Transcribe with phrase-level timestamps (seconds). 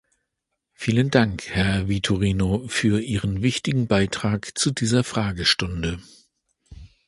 [0.73, 5.99] Vielen Dank, Herr Vitorino, für Ihren wichtigen Beitrag zu dieser Fragestunde.